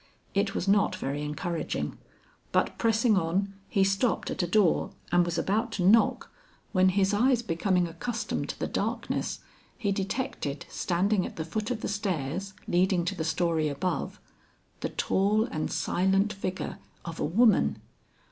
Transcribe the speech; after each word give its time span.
It 0.33 0.55
was 0.55 0.67
not 0.67 0.95
very 0.95 1.21
encouraging, 1.21 1.95
but 2.51 2.79
pressing 2.79 3.15
on, 3.17 3.53
he 3.69 3.83
stopped 3.83 4.31
at 4.31 4.41
a 4.41 4.47
door 4.47 4.93
and 5.11 5.23
was 5.23 5.37
about 5.37 5.71
to 5.73 5.83
knock, 5.85 6.31
when 6.71 6.89
his 6.89 7.13
eyes 7.13 7.43
becoming 7.43 7.87
accustomed 7.87 8.49
to 8.49 8.57
the 8.59 8.65
darkness, 8.65 9.41
he 9.77 9.91
detected 9.91 10.65
standing 10.69 11.23
at 11.23 11.35
the 11.35 11.45
foot 11.45 11.69
of 11.69 11.81
the 11.81 11.87
stairs 11.87 12.55
leading 12.67 13.05
to 13.05 13.13
the 13.15 13.23
story 13.23 13.67
above, 13.69 14.19
the 14.79 14.89
tall 14.89 15.43
and 15.45 15.69
silent 15.71 16.33
figure 16.33 16.79
of 17.05 17.19
a 17.19 17.23
woman. 17.25 17.79